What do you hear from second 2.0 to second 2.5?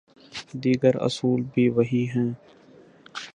ہیں۔